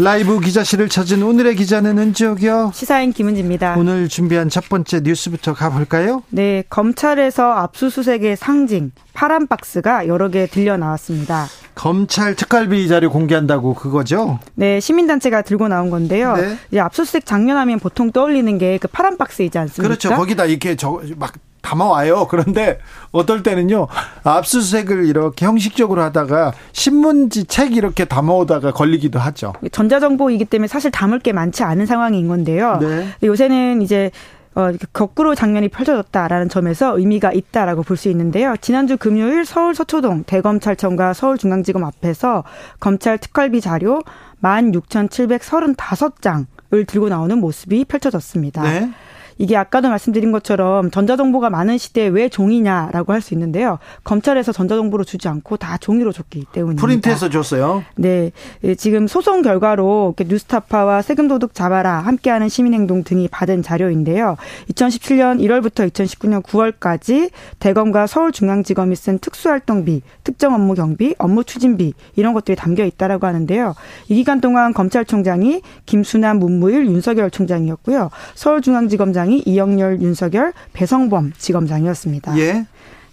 [0.00, 2.72] 라이브 기자실을 찾은 오늘의 기자는 은지옥이요.
[2.74, 3.76] 시사인 김은지입니다.
[3.78, 6.24] 오늘 준비한 첫 번째 뉴스부터 가볼까요?
[6.30, 11.46] 네, 검찰에서 압수수색의 상징 파란 박스가 여러 개 들려 나왔습니다.
[11.76, 14.40] 검찰 특활비 자료 공개한다고 그거죠?
[14.56, 16.36] 네, 시민단체가 들고 나온 건데요.
[16.36, 16.56] 네.
[16.72, 19.82] 이제 압수수색 장면하면 보통 떠올리는 게 그 파란 박스이지 않습니까?
[19.88, 20.10] 그렇죠.
[20.16, 21.32] 거기다 이렇게 저 막
[21.64, 22.28] 담아와요.
[22.28, 22.78] 그런데
[23.10, 23.88] 어떨 때는요,
[24.22, 29.54] 압수수색을 이렇게 형식적으로 하다가 신문지 책 이렇게 담아오다가 걸리기도 하죠.
[29.72, 32.78] 전자정보이기 때문에 사실 담을 게 많지 않은 상황인 건데요.
[32.80, 33.08] 네.
[33.22, 34.10] 요새는 이제
[34.56, 38.54] 어, 거꾸로 장면이 펼쳐졌다라는 점에서 의미가 있다라고 볼 수 있는데요.
[38.60, 42.44] 지난주 금요일 서울 서초동 대검찰청과 서울중앙지검 앞에서
[42.78, 44.00] 검찰 특활비 자료
[44.42, 48.62] 16,735장을 들고 나오는 모습이 펼쳐졌습니다.
[48.62, 48.90] 네.
[49.38, 53.78] 이게 아까도 말씀드린 것처럼 전자정보가 많은 시대에 왜 종이냐라고 할 수 있는데요.
[54.04, 56.86] 검찰에서 전자정보로 주지 않고 다 종이로 줬기 때문입니다.
[56.86, 57.82] 프린트해서 줬어요?
[57.96, 58.30] 네.
[58.62, 64.36] 예, 지금 소송 결과로 뉴스타파와 세금도둑 잡아라 함께하는 시민행동 등이 받은 자료인데요.
[64.70, 72.56] 2017년 1월부터 2019년 9월까지 대검과 서울중앙지검이 쓴 특수활동비, 특정 업무 경비, 업무 추진비 이런 것들이
[72.56, 73.74] 담겨 있다라고 하는데요.
[74.08, 78.10] 이 기간 동안 검찰총장이 김순환, 문무일, 윤석열 총장이었고요.
[78.34, 82.38] 서울중앙지검장 지검장이 이영렬, 윤석열, 배성범 지검장이었습니다.
[82.38, 82.66] 예.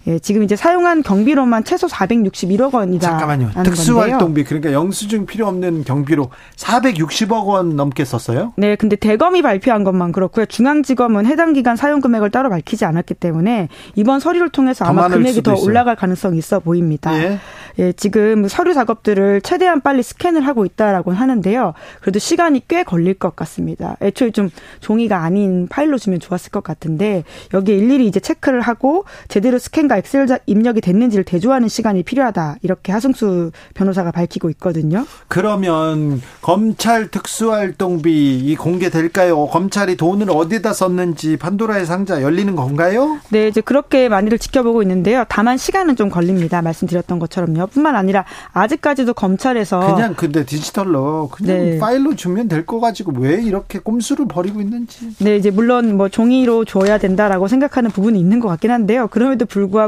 [0.06, 3.08] 예, 지금 이제 사용한 경비로만 최소 461억 원이다.
[3.10, 3.50] 잠깐만요.
[3.62, 8.52] 특수활동비 그러니까 영수증 필요 없는 경비로 460억 원 넘게 썼어요?
[8.56, 10.46] 네, 근데 대검이 발표한 것만 그렇고요.
[10.46, 15.54] 중앙지검은 해당 기간 사용 금액을 따로 밝히지 않았기 때문에 이번 서류를 통해서 아마 금액이 더
[15.54, 15.64] 있어요.
[15.64, 17.16] 올라갈 가능성이 있어 보입니다.
[17.22, 17.38] 예.
[17.78, 21.74] 예, 지금 서류 작업들을 최대한 빨리 스캔을 하고 있다라고 하는데요.
[22.00, 23.96] 그래도 시간이 꽤 걸릴 것 같습니다.
[24.02, 27.24] 애초에 좀 종이가 아닌 파일로 주면 좋았을 것 같은데
[27.54, 32.56] 여기에 일일이 이제 체크를 하고 제대로 스캔 과 엑셀 입력이 됐는지를 대조하는 시간이 필요하다.
[32.62, 35.04] 이렇게 하승수 변호사가 밝히고 있거든요.
[35.28, 39.48] 그러면 검찰 특수활동비 이 공개될까요?
[39.48, 43.18] 검찰이 돈을 어디다 썼는지 판도라의 상자 열리는 건가요?
[43.28, 45.24] 네, 이제 그렇게 많이들 지켜보고 있는데요.
[45.28, 46.62] 다만 시간은 좀 걸립니다.
[46.62, 47.66] 말씀드렸던 것처럼요.
[47.66, 51.78] 뿐만 아니라 아직까지도 검찰에서 그냥 근데 디지털로 그냥 네.
[51.78, 55.10] 파일로 주면 될 거 가지고 왜 이렇게 꼼수를 벌이고 있는지.
[55.18, 59.08] 네, 이제 물론 뭐 종이로 줘야 된다라고 생각하는 부분이 있는 것 같긴 한데요.
[59.08, 59.81] 그럼에도 불구하고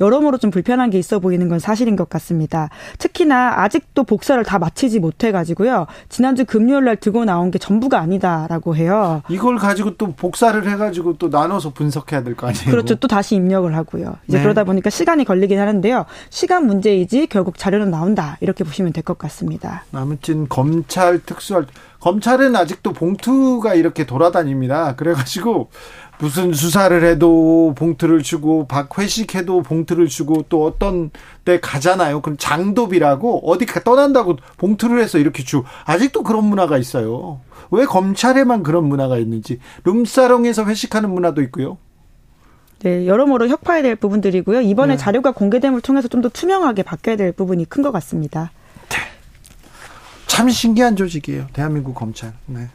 [0.00, 2.68] 여러모로 좀 불편한 게 있어 보이는 건 사실인 것 같습니다.
[2.98, 5.86] 특히나 아직도 복사를 다 마치지 못해 가지고요.
[6.08, 9.22] 지난주 금요일 날 들고 나온 게 전부가 아니다라고 해요.
[9.28, 12.70] 이걸 가지고 또 복사를 해 가지고 또 나눠서 분석해야 될 거 아니에요.
[12.70, 12.94] 그렇죠.
[12.96, 14.14] 또 다시 입력을 하고요.
[14.28, 14.42] 이제 네.
[14.42, 16.06] 그러다 보니까 시간이 걸리긴 하는데요.
[16.30, 19.84] 시간 문제이지 결국 자료는 나온다 이렇게 보시면 될 것 같습니다.
[19.92, 21.64] 아무튼 검찰 특수할
[22.00, 24.94] 검찰은 아직도 봉투가 이렇게 돌아다닙니다.
[24.96, 25.70] 그래가지고
[26.20, 31.10] 무슨 수사를 해도 봉투를 주고 박 회식해도 봉투를 주고 또 어떤
[31.44, 32.20] 때 가잖아요.
[32.20, 35.62] 그럼 장도비라고 어디 떠난다고 봉투를 해서 이렇게 주.
[35.86, 37.40] 아직도 그런 문화가 있어요.
[37.70, 41.78] 왜 검찰에만 그런 문화가 있는지 룸사롱에서 회식하는 문화도 있고요.
[42.80, 44.62] 네, 여러모로 혁파해야 될 부분들이고요.
[44.62, 44.96] 이번에 네.
[44.98, 48.50] 자료가 공개됨을 통해서 좀 더 투명하게 바뀌어야 될 부분이 큰 것 같습니다.
[50.30, 50.36] 네.
[50.36, 51.48] 참 신기한 조직이에요.
[51.52, 52.32] 대한민국 검찰.
[52.46, 52.68] 네.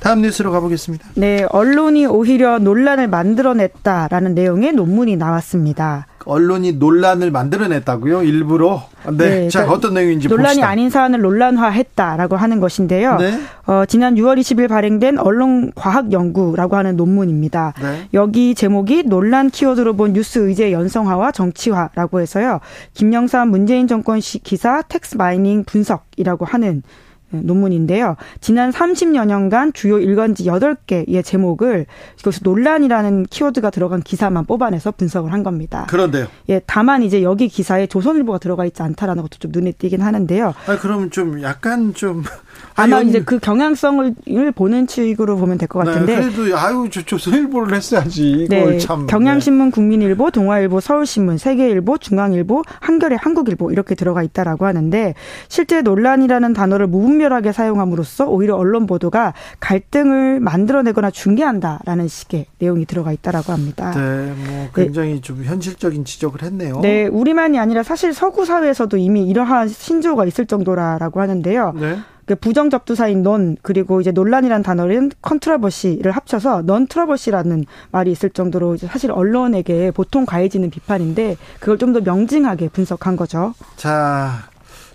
[0.00, 1.08] 다음 뉴스로 가보겠습니다.
[1.14, 6.06] 네, 언론이 오히려 논란을 만들어냈다라는 내용의 논문이 나왔습니다.
[6.26, 8.22] 언론이 논란을 만들어냈다고요?
[8.22, 8.86] 일부러?
[9.10, 9.16] 네.
[9.16, 10.68] 네 자, 그러니까 어떤 내용인지 논란이 봅시다.
[10.68, 13.16] 아닌 사안을 논란화했다라고 하는 것인데요.
[13.16, 13.40] 네.
[13.66, 17.74] 어, 지난 6월 20일 발행된 언론과학연구라고 하는 논문입니다.
[17.80, 18.08] 네.
[18.14, 22.60] 여기 제목이 논란 키워드로 본 뉴스 의제 연성화와 정치화라고 해서요.
[22.94, 26.82] 김영삼 문재인 정권 기사 text mining 분석이라고 하는
[27.30, 28.16] 논문인데요.
[28.40, 31.86] 지난 30여 년간 주요 일간지 8개의 제목을
[32.18, 35.86] 이것이 논란이라는 키워드가 들어간 기사만 뽑아내서 분석을 한 겁니다.
[35.88, 36.26] 그런데요.
[36.48, 40.54] 예, 다만 이제 여기 기사에 조선일보가 들어가 있지 않다라는 것도 좀 눈에 띄긴 하는데요.
[40.66, 42.22] 아, 그럼 좀 약간 좀
[42.74, 44.14] 아마 아니, 이제 그 경향성을
[44.54, 46.16] 보는 측으로 보면 될것 네, 같은데.
[46.16, 48.30] 네, 그래도 아유 저 조선일보를 했어야지.
[48.30, 49.06] 이걸 네, 참.
[49.06, 55.14] 경향신문, 국민일보, 동아일보, 서울신문, 세계일보, 중앙일보, 한겨레, 한국일보 이렇게 들어가 있다라고 하는데
[55.48, 63.12] 실제 논란이라는 단어를 무분 별하게 사용함으로써 오히려 언론 보도가 갈등을 만들어내거나 중계한다라는 식의 내용이 들어가
[63.12, 63.92] 있다라고 합니다.
[63.92, 65.20] 네, 뭐 굉장히 네.
[65.20, 66.80] 좀 현실적인 지적을 했네요.
[66.80, 71.74] 네, 우리만이 아니라 사실 서구 사회에서도 이미 이러한 신조어가 있을 정도라라고 하는데요.
[71.78, 71.98] 네.
[72.26, 78.76] 그 부정 접두사인 넌 그리고 이제 논란이란 단어는 컨트라버시를 합쳐서 넌 트러버시라는 말이 있을 정도로
[78.76, 83.52] 사실 언론에게 보통 가해지는 비판인데 그걸 좀 더 명징하게 분석한 거죠.
[83.74, 84.48] 자,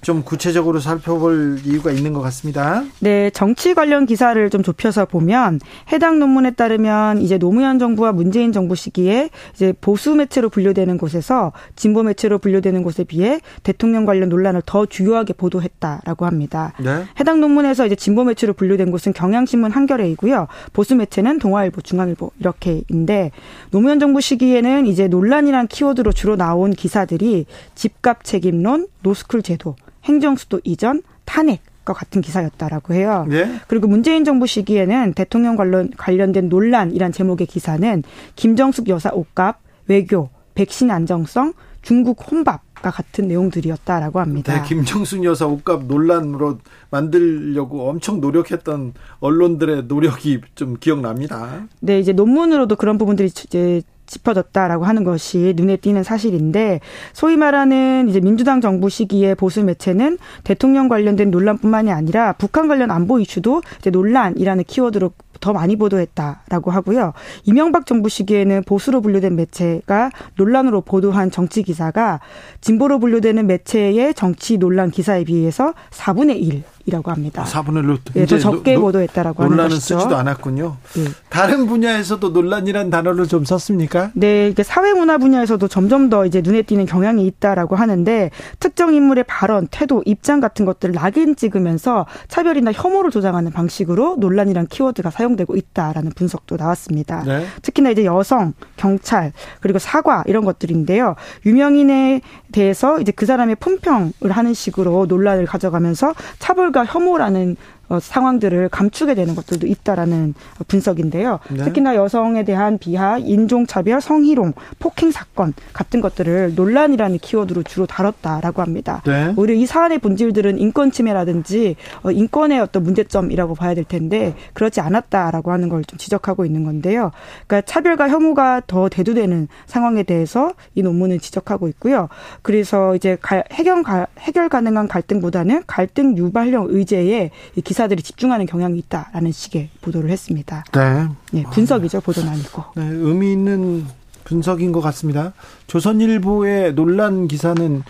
[0.05, 2.83] 좀 구체적으로 살펴볼 이유가 있는 것 같습니다.
[2.99, 5.59] 네, 정치 관련 기사를 좀 좁혀서 보면
[5.91, 12.03] 해당 논문에 따르면 이제 노무현 정부와 문재인 정부 시기에 이제 보수 매체로 분류되는 곳에서 진보
[12.03, 16.73] 매체로 분류되는 곳에 비해 대통령 관련 논란을 더 주요하게 보도했다라고 합니다.
[16.79, 17.05] 네.
[17.19, 20.47] 해당 논문에서 이제 진보 매체로 분류된 곳은 경향신문 한겨레이고요.
[20.71, 23.31] 보수 매체는 동아일보, 중앙일보 이렇게인데
[23.71, 29.75] 노무현 정부 시기에는 이제 논란이란 키워드로 주로 나온 기사들이 집값 책임론, 로스쿨 제도,
[30.05, 33.27] 행정수도 이전, 탄핵 과 같은 기사였다라고 해요.
[33.29, 33.59] 네?
[33.67, 38.01] 그리고 문재인 정부 시기에는 대통령 관련 관련된 논란이란 제목의 기사는
[38.35, 41.53] 김정숙 여사 옷값, 외교, 백신 안정성,
[41.83, 44.59] 중국 혼밥과 같은 내용들이었다라고 합니다.
[44.59, 46.57] 네, 김정숙 여사 옷값 논란으로
[46.89, 51.67] 만들려고 엄청 노력했던 언론들의 노력이 좀 기억납니다.
[51.81, 56.79] 네, 이제 논문으로도 그런 부분들이 이제 짚어졌다라고 하는 것이 눈에 띄는 사실인데
[57.13, 63.19] 소위 말하는 이제 민주당 정부 시기에 보수 매체는 대통령 관련된 논란뿐만이 아니라 북한 관련 안보
[63.19, 67.13] 이슈도 이제 논란이라는 키워드로 더 많이 보도했다라고 하고요.
[67.43, 72.19] 이명박 정부 시기에는 보수로 분류된 매체가 논란으로 보도한 정치 기사가
[72.61, 77.43] 진보로 분류되는 매체의 정치 논란 기사에 비해서 4분의 1 이라고 합니다.
[77.43, 79.99] 4분의 1로 예, 더 적게 노, 보도했다라고 하는 논란은 것이죠.
[79.99, 80.77] 쓰지도 않았군요.
[80.99, 81.05] 예.
[81.29, 84.11] 다른 분야에서도 논란이란 단어를 좀 썼습니까?
[84.13, 88.29] 네, 이게 사회문화 분야에서도 점점 더 이제 눈에 띄는 경향이 있다라고 하는데
[88.59, 95.09] 특정 인물의 발언, 태도, 입장 같은 것들을 낙인 찍으면서 차별이나 혐오를 조장하는 방식으로 논란이란 키워드가
[95.09, 97.23] 사용되고 있다라는 분석도 나왔습니다.
[97.25, 97.45] 네.
[97.63, 101.15] 특히나 이제 여성, 경찰, 그리고 사과 이런 것들인데요.
[101.47, 102.21] 유명인에
[102.51, 107.55] 대해서 이제 그 사람의 품평을 하는 식으로 논란을 가져가면서 차별 혐오라는
[107.87, 110.33] 어, 상황들을 감추게 되는 것들도 있다라는
[110.67, 111.39] 분석인데요.
[111.51, 111.63] 네.
[111.63, 119.01] 특히나 여성에 대한 비하, 인종차별, 성희롱, 폭행 사건 같은 것들을 논란이라는 키워드로 주로 다뤘다라고 합니다.
[119.05, 119.33] 네.
[119.37, 125.51] 오히려 이 사안의 본질들은 인권 침해라든지 어, 인권의 어떤 문제점이라고 봐야 될 텐데 그렇지 않았다라고
[125.51, 127.11] 하는 걸 좀 지적하고 있는 건데요.
[127.45, 132.09] 그러니까 차별과 혐오가 더 대두되는 상황에 대해서 이 논문은 지적하고 있고요.
[132.41, 133.17] 그래서 이제
[133.53, 133.83] 해결,
[134.19, 140.63] 해결 가능한 갈등보다는 갈등 유발형 의제에 이 기 사들이 집중하는 경향이 있다라는 식의 보도를 했습니다.
[140.71, 141.07] 네.
[141.31, 142.01] 네 분석이죠.
[142.01, 142.63] 보도는 아니고.
[142.75, 143.85] 네, 의미 있는
[144.23, 145.33] 분석인 것 같습니다.
[145.67, 147.83] 조선일보의 논란 기사는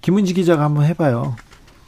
[0.00, 1.36] 김은지 기자가 한번 해봐요.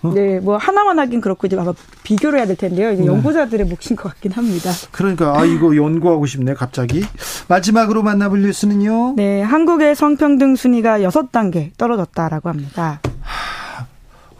[0.02, 0.12] 어?
[0.14, 1.72] 네, 뭐 하나만 하긴 그렇고 이제 아마
[2.02, 2.92] 비교를 해야 될 텐데요.
[2.92, 3.08] 이제 네.
[3.08, 4.70] 연구자들의 몫인 것 같긴 합니다.
[4.90, 7.04] 그러니까 아 이거 연구하고 싶네 갑자기.
[7.48, 9.14] 마지막으로 만나볼 뉴스는요.
[9.16, 13.00] 네, 한국의 성평등 순위가 여섯 단계 떨어졌다라고 합니다.
[13.20, 13.86] 하,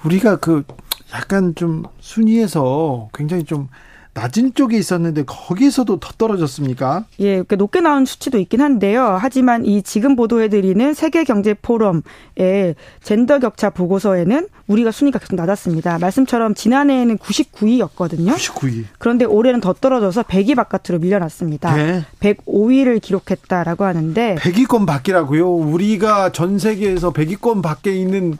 [0.04, 0.64] 우리가 그
[1.14, 3.68] 약간 좀 순위에서 굉장히 좀
[4.16, 7.04] 낮은 쪽에 있었는데 거기서도 더 떨어졌습니까?
[7.20, 9.18] 예, 높게 나온 수치도 있긴 한데요.
[9.20, 12.02] 하지만 이 지금 보도해드리는 세계경제포럼의
[13.02, 15.98] 젠더 격차 보고서에는 우리가 순위가 계속 낮았습니다.
[15.98, 18.32] 말씀처럼 지난해에는 99위였거든요.
[18.32, 18.84] 99위.
[18.98, 21.76] 그런데 올해는 더 떨어져서 100위 바깥으로 밀려났습니다.
[21.76, 22.04] 네.
[22.20, 25.46] 105위를 기록했다라고 하는데 100위권 밖이라고요?
[25.46, 28.38] 우리가 전 세계에서 100위권 밖에 있는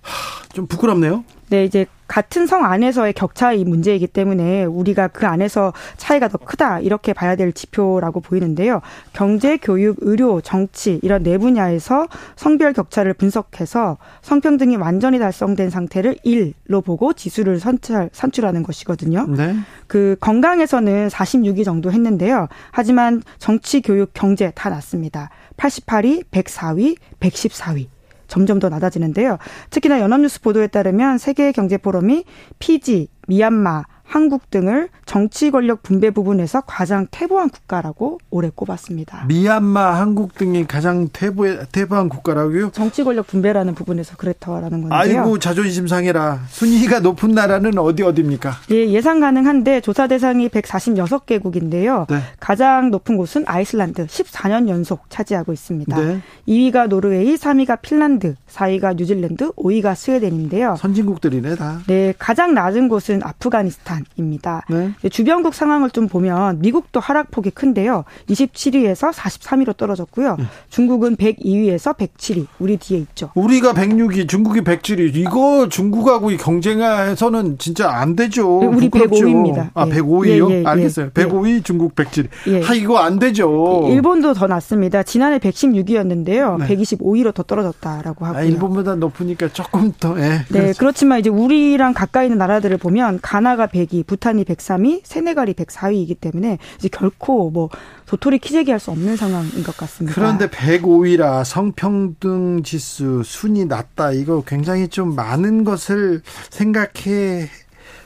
[0.00, 1.24] 하, 좀 부끄럽네요.
[1.50, 7.12] 네, 이제 같은 성 안에서의 격차의 문제이기 때문에 우리가 그 안에서 차이가 더 크다 이렇게
[7.12, 8.80] 봐야 될 지표라고 보이는데요.
[9.12, 16.82] 경제, 교육, 의료, 정치 이런 네 분야에서 성별 격차를 분석해서 성평등이 완전히 달성된 상태를 1로
[16.82, 19.26] 보고 지수를 선출, 산출하는 것이거든요.
[19.26, 19.54] 네.
[19.86, 22.48] 그 건강에서는 46위 정도 했는데요.
[22.70, 25.28] 하지만 정치, 교육, 경제 다 낮습니다.
[25.58, 27.97] 88위, 104위, 114위.
[28.28, 29.38] 점점 더 낮아지는데요.
[29.70, 32.24] 특히나 연합뉴스 보도에 따르면 세계 경제 포럼이
[32.58, 39.26] 피지, 미얀마, 한국 등을 정치 권력 분배 부분에서 가장 퇴보한 국가라고 올해 꼽았습니다.
[39.28, 42.70] 미얀마, 한국 등이 가장 퇴보, 퇴보한 국가라고요?
[42.70, 44.98] 정치 권력 분배라는 부분에서 그랬다라는 건데요.
[44.98, 46.40] 아이고 자존심 상해라.
[46.48, 48.54] 순위가 높은 나라는 어디 어디입니까?
[48.70, 52.08] 예, 예상 가능한데 조사 대상이 146개국인데요.
[52.08, 52.20] 네.
[52.40, 55.96] 가장 높은 곳은 아이슬란드 14년 연속 차지하고 있습니다.
[56.00, 56.20] 네.
[56.48, 60.76] 2위가 노르웨이, 3위가 핀란드, 4위가 뉴질랜드, 5위가 스웨덴인데요.
[60.78, 61.82] 선진국들이네 다.
[61.86, 64.64] 네, 가장 낮은 곳은 아프가니스탄 입니다.
[64.68, 64.92] 네.
[65.08, 68.04] 주변국 상황을 좀 보면 미국도 하락폭이 큰데요.
[68.28, 70.36] 27위에서 43위로 떨어졌고요.
[70.38, 70.44] 네.
[70.70, 72.46] 중국은 102위에서 107위.
[72.58, 73.30] 우리 뒤에 있죠.
[73.34, 75.14] 우리가 106위, 중국이 107위.
[75.16, 78.58] 이거 중국하고 경쟁해서는 진짜 안 되죠.
[78.60, 79.24] 네, 우리 부끄럽죠.
[79.24, 79.70] 105위입니다.
[79.74, 80.50] 아, 105위요?
[80.50, 81.10] 예, 예, 알겠어요.
[81.10, 81.60] 105위, 예.
[81.60, 82.28] 중국 107위.
[82.48, 82.64] 예.
[82.64, 83.86] 아, 이거 안 되죠.
[83.90, 85.02] 일본도 더 낮습니다.
[85.02, 86.58] 지난해 116위였는데요.
[86.58, 86.66] 네.
[86.68, 88.40] 125위로 더 떨어졌다라고 하고요.
[88.40, 90.18] 아, 일본보다 높으니까 조금 더.
[90.18, 90.44] 예.
[90.48, 90.78] 네, 그렇죠.
[90.78, 96.88] 그렇지만 이제 우리랑 가까이 있는 나라들을 보면 가나가 102, 부탄이 103위, 세네갈이 104위이기 때문에 이제
[96.88, 97.68] 결코 뭐
[98.06, 100.14] 도토리 키재기 할 수 없는 상황인 것 같습니다.
[100.14, 104.12] 그런데 105위라 성평등 지수 순위 낮다.
[104.12, 107.48] 이거 굉장히 좀 많은 것을 생각해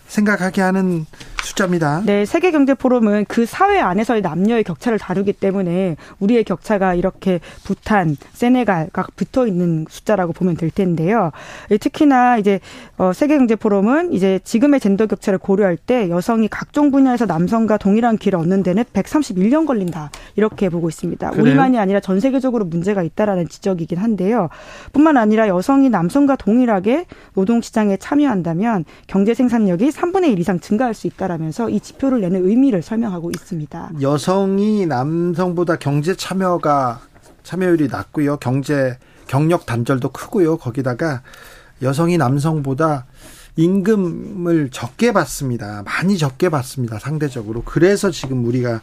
[0.09, 1.05] 생각하게 하는
[1.43, 2.03] 숫자입니다.
[2.05, 8.17] 네, 세계 경제 포럼은 그 사회 안에서의 남녀의 격차를 다루기 때문에 우리의 격차가 이렇게 부탄,
[8.33, 11.33] 세네갈과 붙어 있는 숫자라고 보면 될 텐데요.
[11.71, 12.61] 예, 특히나 이제
[12.97, 18.19] 어, 세계 경제 포럼은 이제 지금의 젠더 격차를 고려할 때 여성이 각종 분야에서 남성과 동일한
[18.19, 21.31] 길을 얻는 데는 131년 걸린다 이렇게 보고 있습니다.
[21.31, 21.43] 그래요?
[21.43, 24.49] 우리만이 아니라 전 세계적으로 문제가 있다라는 지적이긴 한데요.
[24.93, 31.07] 뿐만 아니라 여성이 남성과 동일하게 노동 시장에 참여한다면 경제 생산력이 3분의 1 이상 증가할 수
[31.07, 31.37] 있다 라.
[31.37, 33.93] 라면서 이 지표를 내는 의미를 설명하고 있습니다.
[34.01, 37.01] 여성이 남성보다 경제 참여가
[37.43, 38.37] 참여율이 낮고요.
[38.37, 40.59] 경제 경력 단절도 크고요.
[40.59, 41.23] 거기다가
[41.83, 43.07] 여성이 남성보다
[43.57, 45.83] 임금을 적게 받습니다.
[45.85, 46.99] 많이 적게 받습니다.
[46.99, 47.63] 상대적으로.
[47.65, 48.81] 그래서 지금 우리가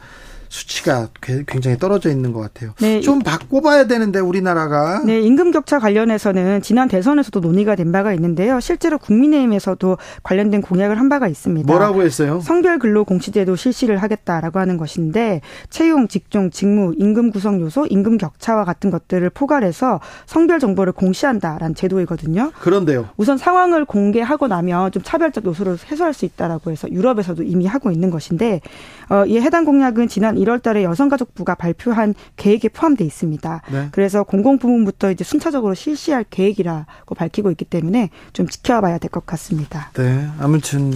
[0.50, 2.72] 수치가 굉장히 떨어져 있는 것 같아요.
[2.82, 3.02] 네.
[3.02, 5.02] 좀 바꿔봐야 되는데 우리나라가.
[5.06, 8.60] 네, 임금 격차 관련해서는 지난 대선에서도 논의가 된 바가 있는데요.
[8.60, 11.72] 실제로 국민의힘에서도 관련된 공약을 한 바가 있습니다.
[11.72, 12.42] 뭐라고 했어요?
[12.44, 18.66] 성별 근로 공시제도 실시를 하겠다라고 하는 것인데 채용, 직종, 직무, 임금 구성 요소, 임금 격차와
[18.66, 22.52] 같은 것들을 포괄해서 성별 정보를 공시한다라는 제도이거든요.
[22.60, 23.10] 그런데요.
[23.18, 28.10] 우선 상황을 공개하고 나면 좀 차별적 요소를 해소할 수 있다라고 해서 유럽에서도 이미 하고 있는
[28.10, 28.62] 것인데
[29.10, 33.62] 어, 이 해당 공약은 지난 1월 달에 여성가족부가 발표한 계획에 포함돼 있습니다.
[33.72, 33.90] 네.
[33.92, 39.92] 그래서 공공부문부터 이제 순차적으로 실시할 계획이라고 밝히고 있기 때문에 좀 지켜봐야 될 것 같습니다.
[39.94, 40.28] 네.
[40.40, 40.94] 아무튼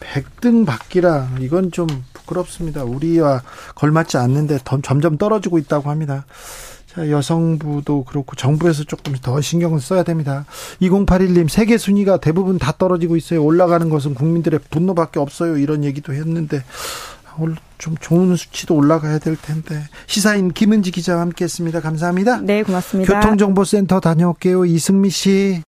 [0.00, 2.84] 100등 받기라 이건 좀 부끄럽습니다.
[2.84, 3.42] 우리와
[3.74, 6.26] 걸맞지 않는데 점점 떨어지고 있다고 합니다.
[6.86, 10.46] 자, 여성부도 그렇고 정부에서 조금 더 신경을 써야 됩니다.
[10.80, 13.44] 2081님 세계 순위가 대부분 다 떨어지고 있어요.
[13.44, 15.58] 올라가는 것은 국민들의 분노밖에 없어요.
[15.58, 16.62] 이런 얘기도 했는데
[17.78, 21.80] 좀 좋은 수치도 올라가야 될 텐데 시사인 김은지 기자와 함께했습니다.
[21.80, 22.40] 감사합니다.
[22.40, 23.20] 네, 고맙습니다.
[23.20, 24.64] 교통정보센터 다녀올게요.
[24.64, 25.62] 이승미 씨.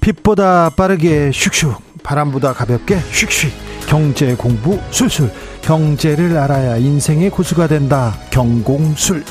[0.00, 3.50] 빛보다 빠르게 슉슉 바람보다 가볍게 슉슉
[3.88, 5.32] 경제 공부 술술
[5.62, 9.24] 경제를 알아야 인생의 고수가 된다 경공술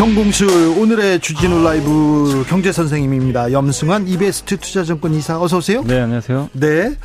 [0.00, 3.52] 경공술 오늘의 주진우 라이브 경제 선생님입니다.
[3.52, 5.84] 염승환 이베스트 투자증권 이사 어서 오세요.
[5.84, 6.48] 네 안녕하세요.
[6.54, 6.96] 네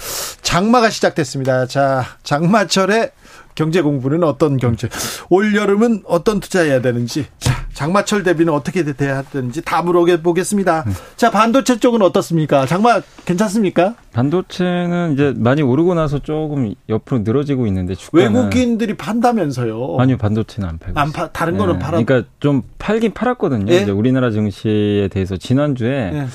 [0.41, 1.67] 장마가 시작됐습니다.
[1.67, 3.11] 자 장마철에
[3.55, 4.89] 경제 공부는 어떤 경제
[5.29, 10.85] 올 여름은 어떤 투자해야 되는지 자 장마철 대비는 어떻게 돼야 되는지 다 물어보겠습니다.
[10.87, 10.93] 네.
[11.17, 12.65] 자, 반도체 쪽은 어떻습니까?
[12.65, 13.95] 장마 괜찮습니까?
[14.13, 19.97] 반도체는 이제 많이 오르고 나서 조금 옆으로 늘어지고 있는데 외국인들이 판다면서요?
[19.99, 20.99] 아니요, 반도체는 안 팔고.
[20.99, 21.79] 안 파, 다른 거는 네.
[21.79, 22.01] 팔아.
[22.01, 23.65] 그러니까 좀 팔긴 팔았거든요.
[23.65, 23.81] 네?
[23.81, 26.27] 이제 우리나라 증시에 대해서 지난주에 네.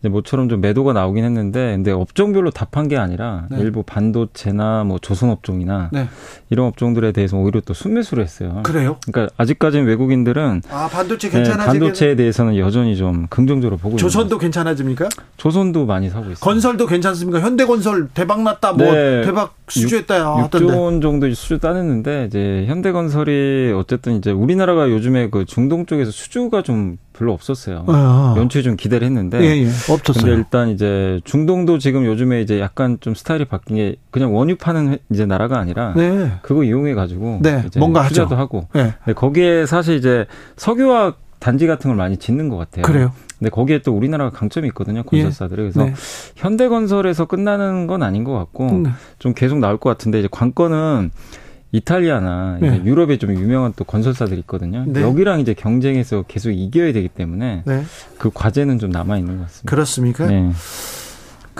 [0.00, 3.58] 이제 모처럼 좀 매도가 나오긴 했는데 근데 업종별로 답한 게 아니라 네.
[3.60, 6.08] 일부 반도체나 뭐 조선 업종이나 네.
[6.48, 8.60] 이런 업종들에 대해서 오히려 또 순매수를 했어요.
[8.62, 8.96] 그래요?
[9.10, 15.10] 그러니까 아직까지는 외국인들은 아 반도체 괜찮아 네, 반도체에 대해서는 여전히 좀 긍정적으로 보고 조선도 괜찮아집니까?
[15.36, 16.36] 조선도 많이 사고 있어요.
[16.40, 17.40] 건설도 괜찮습니까?
[17.40, 19.22] 현대건설 대박 났다 뭐 네.
[19.22, 25.44] 대박 수주했다 6, 6조 원 정도 수주 따냈는데 이제 현대건설이 어쨌든 이제 우리나라가 요즘에 그
[25.44, 27.84] 중동 쪽에서 수주가 좀 별로 없었어요.
[27.86, 28.34] 아.
[28.38, 29.66] 연초에 좀 기대를 했는데 예, 예.
[29.92, 30.24] 없었어요.
[30.24, 34.96] 근데 일단 이제 중동도 지금 요즘에 이제 약간 좀 스타일이 바뀐 게 그냥 원유 파는
[35.12, 36.32] 이제 나라가 아니라 네.
[36.40, 37.62] 그거 이용해 가지고 네.
[37.76, 38.40] 뭔가 투자도 하죠.
[38.40, 38.94] 하고 네.
[39.14, 40.24] 거기에 사실 이제
[40.56, 42.82] 석유화학 단지 같은 걸 많이 짓는 것 같아요.
[42.82, 43.12] 그래요.
[43.38, 45.02] 근데 거기에 또 우리나라가 강점이 있거든요.
[45.02, 45.60] 건설사들이.
[45.60, 45.94] 그래서 네.
[46.36, 48.90] 현대건설에서 끝나는 건 아닌 것 같고 네.
[49.18, 51.10] 좀 계속 나올 것 같은데 이제 관건은
[51.72, 52.82] 이탈리아나 네.
[52.84, 54.84] 유럽에 좀 유명한 또 건설사들이 있거든요.
[54.86, 55.02] 네.
[55.02, 57.84] 여기랑 이제 경쟁해서 계속 이겨야 되기 때문에 네.
[58.18, 59.70] 그 과제는 좀 남아 있는 것 같습니다.
[59.70, 60.26] 그렇습니까?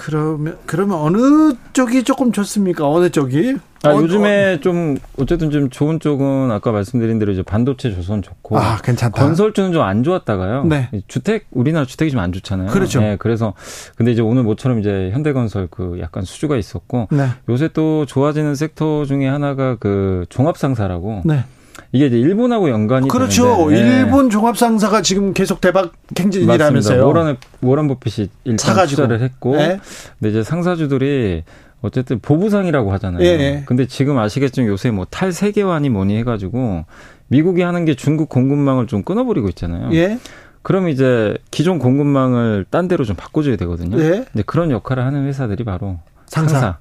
[0.00, 0.04] 네.
[0.07, 2.88] 그러면 그러면 어느 쪽이 조금 좋습니까?
[2.88, 3.57] 어느 쪽이?
[3.83, 4.61] 아, 어, 요즘에 어.
[4.61, 9.23] 좀 어쨌든 좀 좋은 쪽은 아까 말씀드린 대로 이제 반도체 조선 좋고 아, 괜찮다.
[9.23, 10.64] 건설주는 좀 안 좋았다가요.
[10.64, 10.90] 네.
[11.09, 12.69] 주택 우리나라 주택이 좀 안 좋잖아요.
[12.71, 13.00] 그렇죠.
[13.00, 13.54] 네, 그래서
[13.97, 17.28] 근데 이제 오늘 모처럼 이제 현대건설 그 약간 수주가 있었고 네.
[17.49, 21.45] 요새 또 좋아지는 섹터 중에 하나가 그 종합상사라고 네.
[21.93, 23.69] 이게 이제 일본하고 연관이 그렇죠.
[23.69, 23.99] 되는데, 네.
[24.01, 27.07] 일본 종합상사가 지금 계속 대박 행진이라면서요.
[27.07, 28.87] 워런 워런 버핏이 일단.
[28.87, 29.81] 투자를 했고, 네.
[30.19, 31.45] 근데 이제 상사주들이
[31.83, 33.25] 어쨌든 보부상이라고 하잖아요.
[33.25, 33.63] 예.
[33.67, 36.85] 근데 지금 아시겠지만 요새 뭐 탈세계화니 뭐니 해가지고
[37.29, 39.89] 미국이 하는 게 중국 공급망을 좀 끊어버리고 있잖아요.
[39.95, 40.19] 예.
[40.63, 43.99] 그럼 이제 기존 공급망을 딴 데로 좀 바꿔줘야 되거든요.
[43.99, 44.27] 예.
[44.35, 46.61] 이제 그런 역할을 하는 회사들이 바로 상사.
[46.61, 46.79] 상사.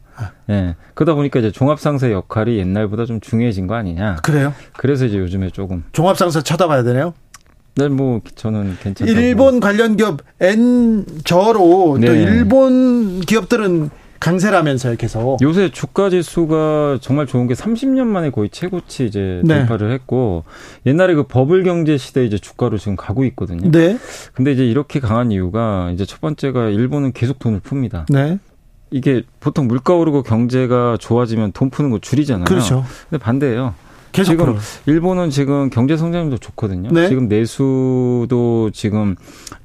[0.49, 0.53] 예.
[0.53, 0.75] 네.
[0.93, 4.17] 그러다 보니까 이제 종합상사 역할이 옛날보다 좀 중요해진 거 아니냐.
[4.17, 4.53] 그래요?
[4.77, 5.83] 그래서 이제 요즘에 조금.
[5.91, 7.13] 종합상사 쳐다봐야 되네요?
[7.75, 9.11] 네, 뭐 저는 괜찮다.
[9.11, 12.07] 일본 관련 기업 엔저로 네.
[12.07, 15.38] 또 일본 기업들은 강세라면서요, 계속.
[15.41, 19.59] 요새 주가 지수가 정말 좋은 게 30년 만에 거의 최고치 이제 네.
[19.59, 20.43] 돌파를 했고
[20.85, 23.71] 옛날에 그 버블 경제 시대 이제 주가로 지금 가고 있거든요.
[23.71, 23.97] 네.
[24.33, 28.05] 근데 이제 이렇게 강한 이유가 이제 첫 번째가 일본은 계속 돈을 풉니다.
[28.09, 28.39] 네.
[28.91, 32.46] 이게 보통 물가 오르고 경제가 좋아지면 돈 푸는 거 줄이잖아요.
[32.46, 32.86] 그렇죠.
[33.10, 33.74] 근데 반대예요.
[34.12, 34.58] 계속 지금 풀어.
[34.88, 36.89] 일본은 지금 경제 성장도 좋거든요.
[36.91, 37.08] 네.
[37.10, 39.15] 지금 내수도 지금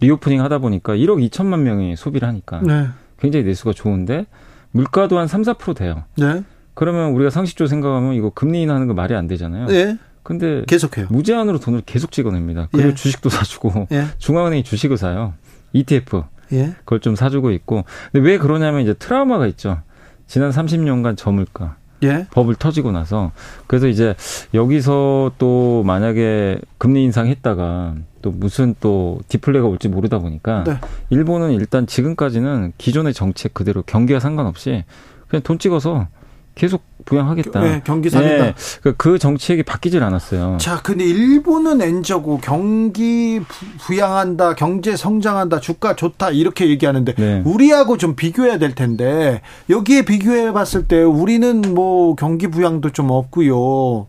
[0.01, 2.89] reopening 하다 보니까 1억 2천만 명이 소비를 하니까 네.
[3.19, 4.27] 굉장히 내수가 좋은데
[4.73, 6.05] 물가도 한 3, 4% 돼요.
[6.19, 6.43] 네.
[6.75, 9.67] 그러면 우리가 상식적으로 생각하면 이거 금리 인하는 거 말이 안 되잖아요.
[9.67, 9.97] 네.
[10.23, 11.07] 근데 계속해요.
[11.11, 12.69] 무제한으로 돈을 계속 찍어냅니다.
[12.73, 12.95] 그리고 예.
[12.95, 14.07] 주식도 사주고 예.
[14.19, 15.35] 중앙은행이 주식을 사요.
[15.73, 16.23] ETF.
[16.53, 16.75] 예.
[16.79, 17.85] 그걸 좀 사주고 있고.
[18.13, 19.81] 근데 왜 그러냐면 이제 트라우마가 있죠.
[20.27, 21.77] 지난 30년간 저물가.
[22.03, 22.27] 예.
[22.31, 23.33] 법을 터지고 나서
[23.67, 24.15] 그래서 이제
[24.53, 30.79] 여기서 또 만약에 금리 인상했다가 또 무슨 또 디플레가 올지 모르다 보니까 네.
[31.11, 34.85] 일본은 일단 지금까지는 기존의 정책 그대로 경기와 상관없이
[35.29, 36.09] 그냥 돈 찍어서
[36.55, 37.61] 계속 부양하겠다.
[37.61, 38.45] 네, 경기 살린다.
[38.45, 40.57] 네, 그, 그 정책이 바뀌질 않았어요.
[40.61, 43.41] 자, 근데 일본은 엔저고 경기
[43.81, 47.43] 부양한다, 경제 성장한다, 주가 좋다 이렇게 얘기하는데 네.
[47.45, 54.07] 우리하고 좀 비교해야 될 텐데 여기에 비교해 봤을 때 우리는 뭐 경기 부양도 좀 없고요.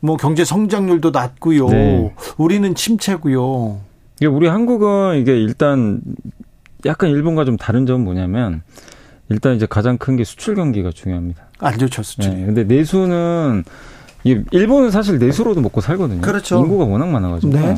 [0.00, 1.68] 뭐 경제 성장률도 낮고요.
[1.68, 2.14] 네.
[2.36, 3.80] 우리는 침체고요.
[4.16, 6.00] 이게 우리 한국은 이게 일단
[6.84, 8.62] 약간 일본과 좀 다른 점은 뭐냐면
[9.32, 11.44] 일단 이제 가장 큰 게 수출 경기가 중요합니다.
[11.58, 12.30] 안 좋죠, 수출.
[12.34, 13.64] 네, 근데 내수는
[14.24, 16.20] 일본은 사실 내수로도 먹고 살거든요.
[16.20, 16.60] 그렇죠.
[16.60, 17.52] 인구가 워낙 많아가지고.
[17.54, 17.76] 네.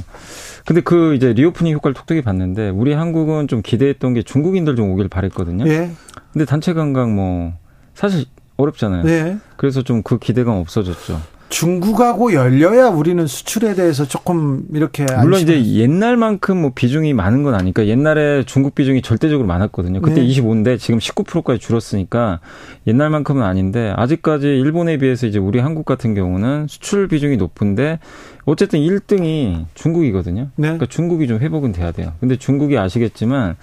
[0.66, 5.08] 근데 그 이제 reopening 효과를 톡톡히 봤는데 우리 한국은 좀 기대했던 게 중국인들 좀 오길
[5.08, 5.66] 바랬거든요.
[5.68, 5.90] 예.
[6.32, 7.52] 근데 단체 관광 뭐
[7.94, 8.24] 사실
[8.56, 9.04] 어렵잖아요.
[9.04, 9.38] 네.
[9.56, 11.20] 그래서 좀 그 기대감 없어졌죠.
[11.54, 17.86] 중국하고 열려야 우리는 수출에 대해서 조금 이렇게 물론 이제 옛날만큼 뭐 비중이 많은 건 아니까
[17.86, 20.00] 옛날에 중국 비중이 절대적으로 많았거든요.
[20.00, 20.26] 그때 네.
[20.26, 22.40] 25인데 지금 19%까지 줄었으니까
[22.88, 28.00] 옛날만큼은 아닌데 아직까지 일본에 비해서 이제 우리 한국 같은 경우는 수출 비중이 높은데
[28.46, 30.48] 어쨌든 1등이 중국이거든요.
[30.56, 30.62] 네.
[30.66, 32.14] 그러니까 중국이 좀 회복은 돼야 돼요.
[32.18, 33.54] 근데 중국이 아시겠지만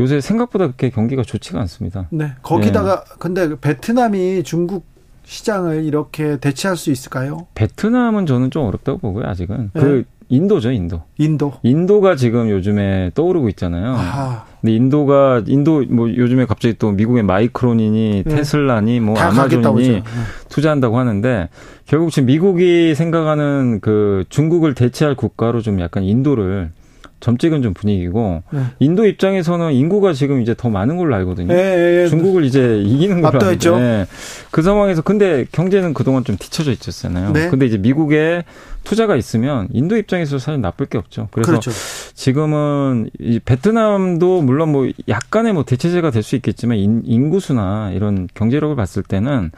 [0.00, 2.08] 요새 생각보다 그렇게 경기가 좋지가 않습니다.
[2.10, 2.32] 네.
[2.42, 3.14] 거기다가 네.
[3.20, 4.89] 근데 베트남이 중국
[5.30, 7.46] 시장을 이렇게 대체할 수 있을까요?
[7.54, 9.70] 베트남은 저는 좀 어렵다고 보고요, 아직은.
[9.72, 9.80] 네.
[9.80, 11.02] 그 인도죠, 인도.
[11.18, 11.52] 인도.
[11.62, 13.94] 인도가 지금 요즘에 떠오르고 있잖아요.
[13.96, 14.44] 아.
[14.60, 18.34] 근데 인도가 인도 뭐 요즘에 갑자기 또 미국의 마이크론이니 네.
[18.36, 20.02] 테슬라니 뭐 아마존이 네.
[20.48, 21.48] 투자한다고 하는데
[21.86, 26.72] 결국 지금 미국이 생각하는 그 중국을 대체할 국가로 좀 약간 인도를
[27.20, 28.62] 점 찍은 좀 분위기고 네.
[28.78, 31.48] 인도 입장에서는 인구가 지금 이제 더 많은 걸로 알거든요.
[31.48, 33.78] 네, 네, 중국을 이제 이기는 걸로 알죠.
[33.78, 34.06] 네.
[34.50, 37.32] 그 상황에서 근데 경제는 그동안 좀 뒤쳐져 있었잖아요.
[37.32, 37.48] 네.
[37.50, 38.44] 근데 이제 미국에
[38.82, 41.28] 투자가 있으면 인도 입장에서 사실 나쁠 게 없죠.
[41.32, 41.70] 그래서 그렇죠.
[42.14, 48.76] 지금은 이 베트남도 물론 뭐 약간의 뭐 대체제가 될 수 있겠지만 인, 인구수나 이런 경제력을
[48.76, 49.50] 봤을 때는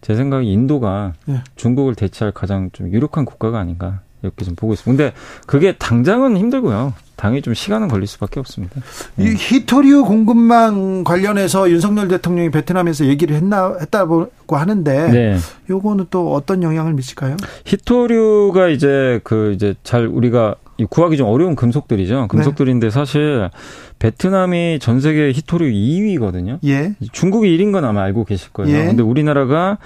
[0.00, 1.42] 제 생각에 인도가 네.
[1.56, 5.02] 중국을 대체할 가장 좀 유력한 국가가 아닌가 이렇게 좀 보고 있습니다.
[5.02, 6.94] 근데 그게 당장은 힘들고요.
[7.16, 8.80] 당연히 좀 시간은 걸릴 수밖에 없습니다.
[9.18, 9.34] 이 네.
[9.36, 15.36] 히토류 공급망 관련해서 윤석열 대통령이 베트남에서 얘기를 했나 했다고 하는데 네.
[15.68, 17.36] 요거는 또 어떤 영향을 미칠까요?
[17.66, 20.54] 히토류가 이제 그 이제 잘 우리가
[20.88, 22.28] 구하기 좀 어려운 금속들이죠.
[22.28, 22.90] 금속들인데 네.
[22.90, 23.50] 사실
[23.98, 26.58] 베트남이 전 세계 히토류 2위거든요.
[26.64, 26.94] 예.
[27.12, 28.74] 중국이 1인 건 아마 알고 계실 거예요.
[28.74, 28.86] 예.
[28.86, 29.76] 근데 우리나라가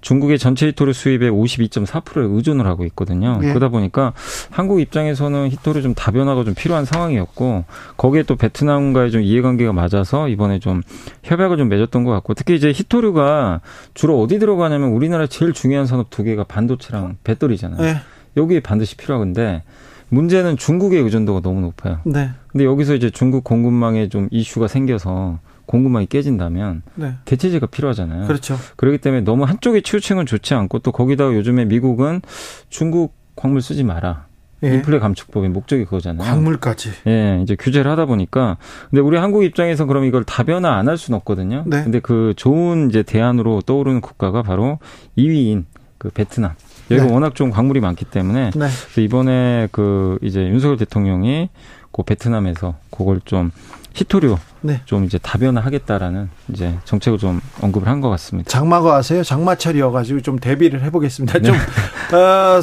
[0.00, 3.38] 중국의 전체 히토리 수입의 52.4%에 의존을 하고 있거든요.
[3.42, 3.48] 예.
[3.48, 4.12] 그러다 보니까
[4.50, 7.64] 한국 입장에서는 히토리 좀 다변화가 좀 필요한 상황이었고
[7.96, 10.82] 거기에 또 베트남과의 좀 이해관계가 맞아서 이번에 좀
[11.24, 13.60] 협약을 좀 맺었던 것 같고 특히 이제 히토류가
[13.94, 17.86] 주로 어디 들어가냐면 우리나라 제일 중요한 산업 두 개가 반도체랑 배터리잖아요.
[17.86, 17.96] 예.
[18.36, 19.62] 여기에 반드시 필요하건데
[20.08, 21.98] 문제는 중국의 의존도가 너무 높아요.
[22.04, 22.30] 네.
[22.48, 25.38] 근데 여기서 이제 중국 공급망에 좀 이슈가 생겨서
[25.70, 27.14] 공급망이 깨진다면 네.
[27.26, 28.26] 대체제가 필요하잖아요.
[28.26, 28.56] 그렇죠.
[28.74, 32.22] 그렇기 때문에 너무 한쪽에 치우치는 좋지 않고 또 거기다가 요즘에 미국은
[32.70, 34.26] 중국 광물 쓰지 마라.
[34.64, 34.74] 예.
[34.74, 36.28] 인플레 감축법의 목적이 그거잖아요.
[36.28, 36.90] 광물까지.
[37.06, 38.56] 예, 이제 규제를 하다 보니까
[38.90, 41.62] 근데 우리 한국 입장에서 그럼 이걸 다변화 안 할 수는 없거든요.
[41.66, 41.84] 네.
[41.84, 44.80] 근데 그 좋은 이제 대안으로 떠오르는 국가가 바로
[45.16, 45.64] 2위인
[45.98, 46.54] 그 베트남.
[46.90, 47.12] 여기가 네.
[47.12, 48.68] 워낙 좀 광물이 많기 때문에 네.
[49.02, 51.48] 이번에 그 이제 윤석열 대통령이
[51.92, 53.50] 그 베트남에서 그걸 좀
[53.94, 54.80] 히토류 네.
[54.84, 58.48] 좀 이제 다변화 하겠다라는 이제 정책을 좀 언급을 한 것 같습니다.
[58.50, 59.22] 장마가 와서요.
[59.24, 61.40] 장마철이어가지고 좀 대비를 해보겠습니다.
[61.40, 62.16] 좀 네.
[62.16, 62.60] 어,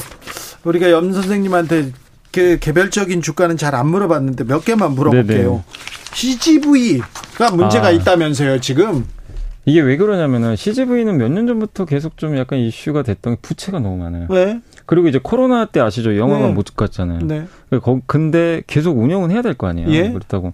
[0.63, 1.92] 우리가 염 선생님한테
[2.32, 5.50] 그 개별적인 주가는 잘 안 물어봤는데 몇 개만 물어볼게요.
[5.50, 5.63] 네네.
[6.13, 7.92] CGV가 문제가 아.
[7.92, 9.06] 있다면서요 지금?
[9.67, 13.97] 이게 왜 그러냐면은 CGV는 몇 년 전부터 계속 좀 약간 이슈가 됐던 게 부채가 너무
[13.97, 14.27] 많아요.
[14.30, 14.62] 왜?
[14.86, 16.15] 그리고 이제 코로나 때 아시죠?
[16.17, 16.53] 영화관 네.
[16.53, 17.19] 못 갔잖아요.
[17.27, 17.45] 네.
[18.08, 19.89] 근데 계속 운영은 해야 될 거 아니에요.
[19.89, 20.10] 예?
[20.10, 20.53] 그렇다고.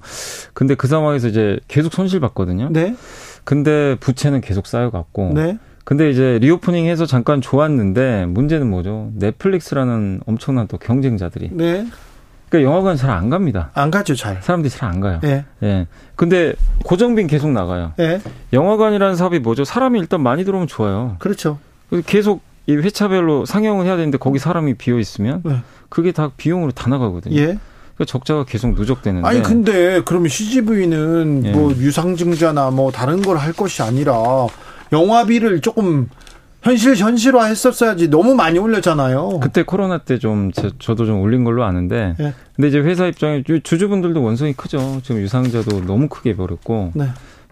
[0.55, 2.69] 근데 그 상황에서 이제 계속 손실 봤거든요.
[2.71, 2.95] 네.
[3.43, 5.33] 근데 부채는 계속 쌓여갔고.
[5.35, 5.59] 네.
[5.85, 9.11] 근데 이제 reopening 해서 잠깐 좋았는데 문제는 뭐죠?
[9.15, 11.49] 넷플릭스라는 엄청난 또 경쟁자들이.
[11.51, 11.85] 네.
[12.53, 13.71] 그러니까 영화관 잘 안 갑니다.
[13.73, 14.39] 안 가죠, 잘.
[14.43, 15.19] 사람들이 잘 안 가요.
[15.23, 15.43] 예.
[15.63, 15.87] 예.
[16.15, 17.93] 근데 고정빈 계속 나가요.
[17.99, 18.21] 예.
[18.53, 19.63] 영화관이라는 사업이 뭐죠?
[19.63, 21.15] 사람이 일단 많이 들어오면 좋아요.
[21.17, 21.57] 그렇죠.
[22.05, 25.57] 계속 이 회차별로 상영을 해야 되는데 거기 사람이 비어 있으면 네.
[25.89, 27.35] 그게 다 비용으로 다 나가거든요.
[27.35, 27.45] 예.
[27.95, 29.27] 그러니까 적자가 계속 누적되는데.
[29.27, 31.51] 아니 근데 그러면 CGV는 예.
[31.53, 34.13] 뭐 유상증자나 뭐 다른 걸 할 것이 아니라
[34.91, 36.07] 영화비를 조금
[36.63, 39.39] 현실 현실화 했었어야지 너무 많이 올렸잖아요.
[39.41, 42.33] 그때 코로나 때 좀 저도 좀 올린 걸로 아는데 예.
[42.55, 45.01] 근데 이제 회사 입장에 주주분들도 원성이 크죠.
[45.03, 47.07] 지금 유상자도 너무 크게 벌었고 네.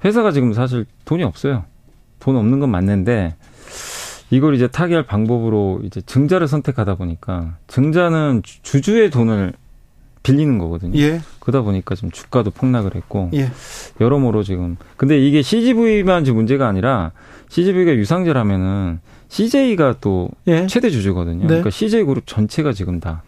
[0.06, 1.66] 회사가 지금 사실 돈이 없어요.
[2.20, 3.36] 돈 없는 건 맞는데
[4.30, 9.54] 이걸 이제 타개할 방법으로 이제 증자를 선택하다 보니까 증자는 주주의 돈을
[10.24, 10.98] 빌리는 거거든요.
[11.00, 11.22] 예.
[11.40, 13.52] 그러다 보니까 좀 주가도 폭락을 했고 예.
[14.00, 17.12] 여러모로 지금 근데 이게 CGV만 지금 문제가 아니라
[17.50, 20.68] CGV가 유상제라면은 CJ가 또 예.
[20.68, 21.42] 최대 주주거든요.
[21.42, 21.48] 네.
[21.48, 23.24] 그러니까 CJ 그룹 전체가 지금 다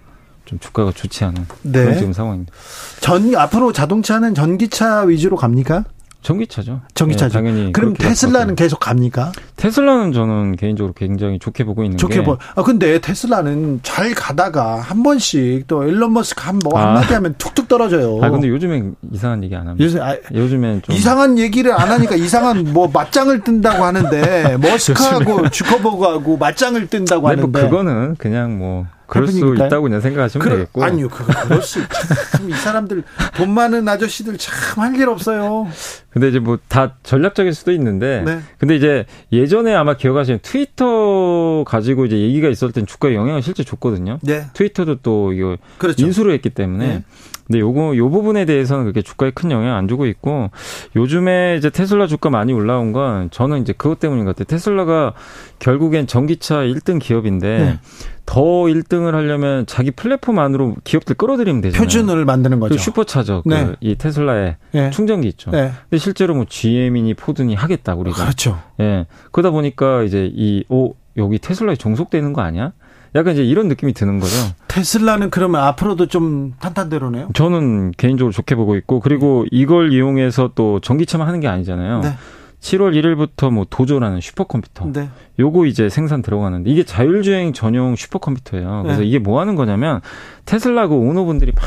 [0.46, 1.72] 좀 주가가 좋지 않은 네.
[1.84, 2.52] 그런 지금 상황입니다.
[3.00, 5.86] 전 앞으로 자동차는 전기차 위주로 갑니까?
[6.24, 6.82] 전기차죠.
[6.96, 7.28] 전기차죠.
[7.28, 7.74] 네, 당연히.
[7.74, 9.32] 그럼 테슬라는 계속 갑니까?
[9.58, 12.24] 테슬라는 저는 개인적으로 굉장히 좋게 보고 있는 좋게 게.
[12.24, 12.38] 보.
[12.56, 16.88] 아 근데 테슬라는 잘 가다가 한 번씩 또 일론 머스크 한뭐 아.
[16.88, 18.20] 한마디 하면 툭툭 떨어져요.
[18.24, 19.84] 아 근데 요즘엔 이상한 얘기 안 합니다.
[19.84, 26.38] 요즘 아, 요즘엔 좀 이상한 얘기를 안 하니까 이상한 뭐 맞짱을 뜬다고 하는데 머스크하고 주커버그하고
[26.38, 30.56] 맞짱을 뜬다고 네, 뭐 하는데 뭐 그거는 그냥 뭐 그럴 수 있다고 그냥 생각하시면 그러,
[30.58, 30.84] 되겠고.
[30.84, 32.48] 아니요, 그, 그럴 수 있죠.
[32.50, 33.04] 이 사람들,
[33.36, 35.68] 돈 많은 아저씨들 참 할 일 없어요.
[36.10, 38.24] 근데 이제 뭐 다 전략적일 수도 있는데.
[38.26, 38.39] 네.
[38.58, 44.20] 근데 이제 예전에 아마 기억하시는 트위터 가지고 이제 얘기가 있을 땐 주가에 영향을 실제 줬거든요.
[44.22, 44.46] 네.
[44.54, 46.06] 트위터도 또 이거 그렇죠.
[46.06, 46.88] 인수를 했기 때문에.
[46.88, 47.04] 네.
[47.48, 50.50] 근데 요거 요 부분에 대해서는 그렇게 주가에 큰 영향 안 주고 있고
[50.96, 54.46] 요즘에 이제 테슬라 주가 많이 올라온 건 저는 이제 그것 때문인 것 같아요.
[54.46, 55.14] 테슬라가
[55.60, 57.80] 결국엔 전기차 1등 기업인데 네.
[58.26, 61.84] 더 1등을 하려면 자기 플랫폼 안으로 기업들 끌어들이면 되잖아요.
[61.84, 62.78] 표준을 만드는 거죠.
[62.78, 63.66] 슈퍼차저 그 네.
[63.66, 64.90] 그 이 테슬라의 네.
[64.92, 65.52] 충전기 있죠.
[65.52, 65.72] 네.
[65.90, 68.24] 근데 실제로 뭐 GM이니 포드니 하겠다 우리가.
[68.24, 68.60] 그렇죠.
[68.80, 69.06] 예.
[69.32, 72.72] 그러다 보니까 이제 이 오 여기 테슬라에 종속되는 거 아니야?
[73.15, 74.36] 약간 이제 이런 느낌이 드는 거죠.
[74.67, 77.30] 테슬라는 그러면 앞으로도 좀 탄탄대로네요?
[77.34, 82.02] 저는 개인적으로 좋게 보고 있고 그리고 이걸 이용해서 또 전기차만 하는 게 아니잖아요.
[82.02, 82.13] 네.
[82.60, 84.89] 7월 1일부터 뭐 Dojo라는 슈퍼컴퓨터.
[84.91, 85.10] 네.
[85.38, 88.84] 요거 이제 생산 들어가는데 이게 자율주행 전용 슈퍼컴퓨터예요.
[88.84, 89.08] 그래서 네.
[89.08, 90.02] 이게 뭐 하는 거냐면
[90.45, 91.63] 테슬라 그 오너분들이 막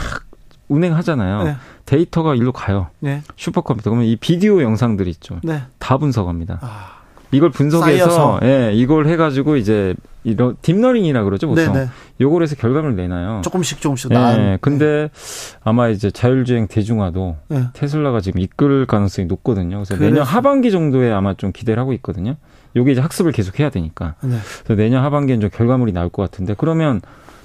[0.69, 1.43] 운행하잖아요.
[1.45, 1.57] 네.
[1.85, 2.89] 데이터가 일로 가요.
[2.99, 3.23] 네.
[3.37, 3.91] 슈퍼컴퓨터.
[3.91, 5.39] 그러면 이 비디오 영상들 있죠.
[5.45, 5.63] 네.
[5.79, 6.59] 다 분석합니다.
[6.63, 6.96] 아.
[7.33, 11.73] 이걸 분석해서 예, 이걸 해 가지고 이제 이런 deep learning이라 그러죠 보통.
[11.73, 11.89] 네네.
[12.21, 13.43] 요걸 해서 결과물 내놔요.
[13.45, 14.37] 조금씩 조금씩 나.
[14.37, 15.61] 예, 근데 네.
[15.63, 17.65] 아마 이제 자율주행 대중화도 네.
[17.73, 19.79] 테슬라가 지금 이끌 가능성이 높거든요.
[19.79, 22.37] 그래서, 그래서, 내년 하반기 정도에 아마 좀 기대를 하고 있거든요.
[22.75, 24.15] 요게 이제 학습을 계속 해야 되니까.
[24.23, 24.37] 네.
[24.65, 27.01] 그래서 내년 하반기엔 좀 결과물이 나올 것 같은데 그러면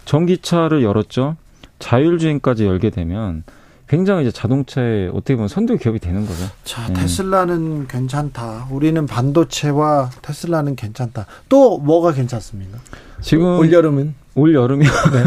[0.06, 1.38] 전기차를 열었죠.
[1.80, 3.44] 자율주행까지 열게 되면
[3.92, 6.46] 굉장히 이제 자동차에 어떻게 보면 선도 기업이 되는 거죠.
[6.64, 6.94] 자, 네.
[6.94, 8.68] 테슬라는 괜찮다.
[8.72, 11.26] 우리는 반도체와 테슬라는 괜찮다.
[11.50, 12.78] 또 뭐가 괜찮습니까?
[13.20, 14.90] 지금 올 여름은 올 여름이요.
[14.90, 15.24] 네.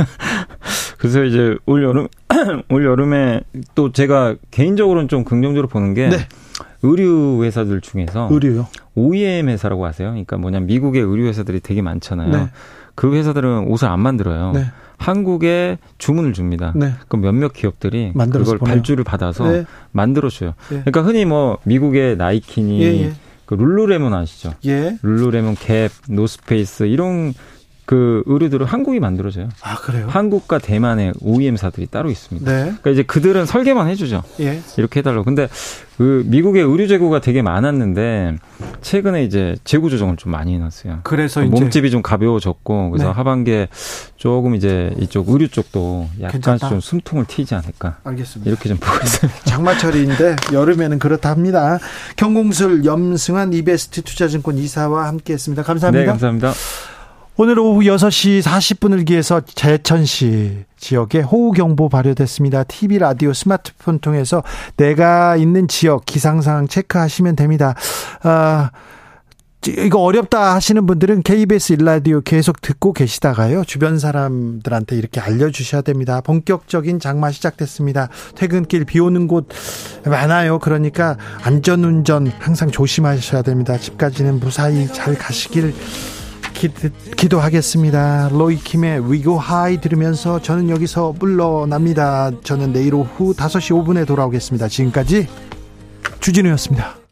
[0.97, 2.09] 그래서 이제 올 여름
[2.71, 3.43] 올 여름에
[3.75, 6.17] 또 제가 개인적으로는 좀 긍정적으로 보는 게 네.
[6.81, 8.67] 의류 회사들 중에서 의류요.
[8.95, 10.09] OEM 회사라고 하세요.
[10.09, 12.31] 그러니까 뭐냐 미국의 의류 회사들이 되게 많잖아요.
[12.31, 12.49] 네.
[12.95, 14.53] 그 회사들은 옷을 안 만들어요.
[14.53, 14.65] 네.
[14.99, 16.73] 한국에 주문을 줍니다.
[16.75, 16.93] 네.
[17.09, 18.75] 그럼 몇몇 기업들이 그걸 보내요.
[18.75, 19.65] 발주를 받아서 네.
[19.93, 20.55] 만들어줘요.
[20.73, 20.81] 예.
[20.81, 23.13] 그러니까 흔히 뭐 미국의 나이키니 예, 예.
[23.45, 24.55] 그 룰루레몬 아시죠?
[24.67, 24.97] 예.
[25.03, 27.35] 룰루레몬, 갭, 노스페이스 이런
[27.87, 29.49] 그 의류들을 한국이 만들어져요.
[29.63, 30.07] 아 그래요?
[30.09, 32.51] 한국과 대만의 OEM사들이 따로 있습니다.
[32.51, 32.63] 네.
[32.65, 34.23] 그러니까 이제 그들은 설계만 해주죠.
[34.41, 34.61] 예.
[34.79, 35.25] 이렇게 해달라고.
[35.25, 35.49] 근데
[35.99, 38.37] 그 미국의 의류 재고가 되게 많았는데
[38.81, 41.01] 최근에 이제 재고 조정을 좀 많이 해놨어요.
[41.05, 43.13] 그래서 그러니까 몸집이 좀 가벼워졌고 그래서 네.
[43.13, 43.69] 하반기에
[44.17, 47.99] 조금 이제 이쪽 의류 쪽도 약간 좀 숨통을 튀지 않을까.
[48.03, 48.51] 알겠습니다.
[48.51, 49.41] 이렇게 좀 보고 있습니다.
[49.45, 51.79] 장마철인데 여름에는 그렇답니다.
[52.17, 55.63] 경공술 염승환 이베스트 투자증권 이사와 함께했습니다.
[55.63, 56.01] 감사합니다.
[56.01, 56.53] 네, 감사합니다.
[57.37, 62.63] 오늘 오후 6시 40분을 기해서 제천시 지역에 호우경보 발효됐습니다.
[62.63, 64.45] TV, 라디오, 스마트폰 통해서
[64.77, 67.75] 내가 있는 지역 기상상황 체크하시면 됩니다.
[68.23, 68.71] 아,
[69.67, 73.65] 이거 어렵다 하시는 분들은 KBS 일라디오 계속 듣고 계시다가요.
[73.65, 76.21] 주변 사람들한테 이렇게 알려주셔야 됩니다.
[76.21, 78.11] 본격적인 장마 시작됐습니다.
[78.37, 79.49] 퇴근길 비 오는 곳
[80.05, 80.61] 많아요.
[80.61, 83.77] 그러니까 안전운전 항상 조심하셔야 됩니다.
[83.77, 85.75] 집까지는 무사히 잘 가시길
[86.55, 92.31] 기, 도하겠습니다 로이킴의 위고 하이 들으면서 저는 여기서 물러납니다.
[92.43, 94.69] 저는 내일 오후 5시 5분에 돌아오겠습니다.
[94.69, 95.29] 지금까지
[96.21, 97.04] 주진우였습니다.